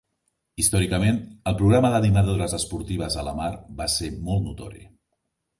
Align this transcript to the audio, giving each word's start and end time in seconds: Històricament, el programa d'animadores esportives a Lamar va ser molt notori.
Històricament, 0.61 1.19
el 1.51 1.57
programa 1.59 1.91
d'animadores 1.95 2.57
esportives 2.61 3.21
a 3.25 3.29
Lamar 3.29 3.53
va 3.83 3.91
ser 3.99 4.11
molt 4.31 4.47
notori. 4.51 4.83